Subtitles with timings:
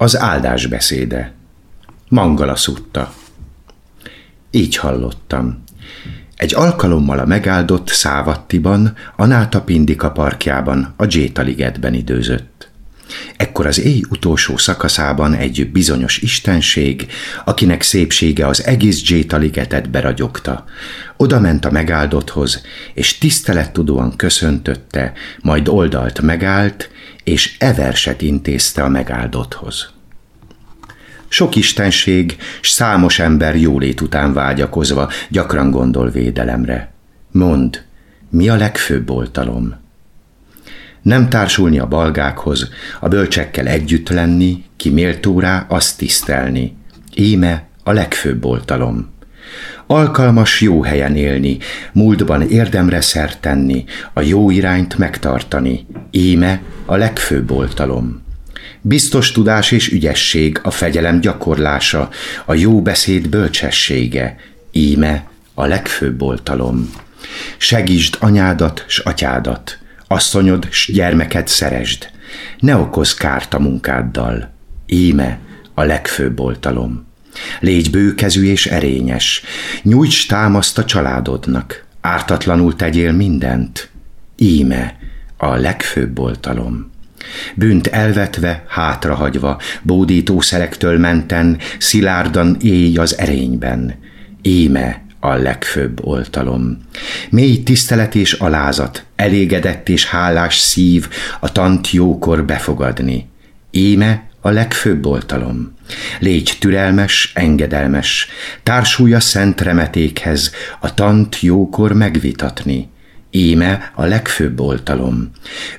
[0.00, 1.32] Az áldás beszéde.
[2.08, 3.12] Mangala szutta.
[4.50, 5.62] Így hallottam.
[6.36, 12.70] Egy alkalommal a megáldott Szávattiban, a Náta Pindika parkjában, a Jéta ligetben időzött.
[13.36, 17.06] Ekkor az éj utolsó szakaszában egy bizonyos istenség,
[17.44, 20.64] akinek szépsége az egész Jéta ligetet beragyogta.
[21.16, 22.62] Oda ment a megáldotthoz,
[22.94, 26.90] és tisztelettudóan köszöntötte, majd oldalt megállt,
[27.24, 29.90] és everset intézte a megáldotthoz.
[31.28, 36.92] Sok istenség, s számos ember jólét után vágyakozva gyakran gondol védelemre.
[37.30, 37.84] Mond,
[38.30, 39.87] mi a legfőbb oltalom?
[41.02, 42.68] Nem társulni a balgákhoz,
[43.00, 46.76] a bölcsekkel együtt lenni, ki méltó rá, azt tisztelni.
[47.14, 49.16] Íme a legfőbb oltalom.
[49.86, 51.58] Alkalmas jó helyen élni,
[51.92, 55.86] múltban érdemre szert tenni, a jó irányt megtartani.
[56.10, 58.22] Íme a legfőbb oltalom.
[58.80, 62.08] Biztos tudás és ügyesség a fegyelem gyakorlása,
[62.44, 64.36] a jó beszéd bölcsessége,
[64.72, 66.92] íme a legfőbb oltalom.
[67.56, 69.78] Segítsd anyádat s atyádat,
[70.08, 72.10] asszonyod s gyermeket szeresd,
[72.58, 74.52] ne okoz kárt a munkáddal,
[74.86, 75.38] íme
[75.74, 77.06] a legfőbb oltalom.
[77.60, 79.42] Légy bőkezű és erényes,
[79.82, 83.88] nyújts támaszt a családodnak, ártatlanul tegyél mindent,
[84.36, 84.96] íme
[85.36, 86.90] a legfőbb oltalom.
[87.54, 93.94] Bűnt elvetve, hátrahagyva, bódítószerektől menten, szilárdan éj az erényben.
[94.42, 96.78] Éme a legfőbb oltalom.
[97.30, 101.08] Mély tisztelet és alázat, elégedett és hálás szív
[101.40, 103.28] a tant jókor befogadni.
[103.70, 105.74] Éme a legfőbb oltalom.
[106.18, 108.28] Légy türelmes, engedelmes,
[108.62, 112.88] társulja szent remetékhez, a tant jókor megvitatni.
[113.30, 115.30] Íme a legfőbb oltalom.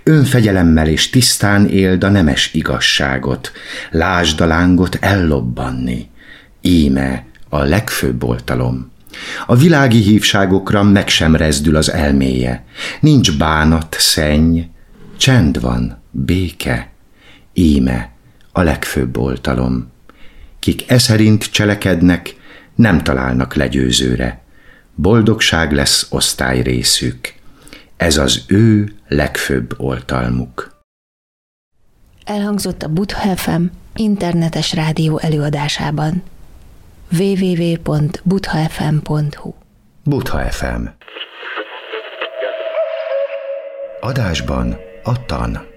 [0.04, 3.52] Önfegyelemmel és tisztán éld a nemes igazságot,
[3.92, 6.10] lásd a lángot ellobbanni.
[6.62, 8.92] Íme a legfőbb oltalom.
[9.50, 12.66] A világi hívságokra meg sem rezdül az elméje.
[13.00, 14.60] Nincs bánat, szenny,
[15.18, 16.92] csend van, béke.
[17.54, 18.12] Íme
[18.52, 19.92] a legfőbb oltalom.
[20.60, 22.36] Kik e szerint cselekednek,
[22.76, 24.42] nem találnak legyőzőre.
[24.96, 27.34] Boldogság lesz osztály részük
[28.00, 30.82] ez az ő legfőbb oltalmuk.
[32.24, 33.64] Elhangzott a Butha FM
[33.96, 36.24] internetes rádió előadásában
[37.12, 39.54] www.buthafm.hu
[40.06, 40.88] Butha FM
[44.02, 45.69] Adásban a tan.